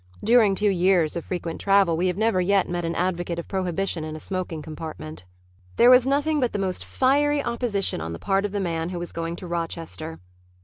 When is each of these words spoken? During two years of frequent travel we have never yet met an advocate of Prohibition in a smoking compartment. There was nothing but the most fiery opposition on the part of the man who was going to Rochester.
During 0.23 0.55
two 0.55 0.71
years 0.71 1.15
of 1.15 1.25
frequent 1.25 1.61
travel 1.61 1.95
we 1.95 2.07
have 2.07 2.17
never 2.17 2.41
yet 2.41 2.67
met 2.67 2.83
an 2.85 2.95
advocate 2.95 3.37
of 3.37 3.47
Prohibition 3.47 4.03
in 4.03 4.15
a 4.15 4.19
smoking 4.19 4.63
compartment. 4.63 5.25
There 5.75 5.91
was 5.91 6.07
nothing 6.07 6.39
but 6.39 6.53
the 6.53 6.57
most 6.57 6.83
fiery 6.83 7.43
opposition 7.43 8.01
on 8.01 8.11
the 8.11 8.17
part 8.17 8.43
of 8.43 8.51
the 8.51 8.59
man 8.59 8.89
who 8.89 8.97
was 8.97 9.11
going 9.11 9.35
to 9.35 9.45
Rochester. 9.47 10.19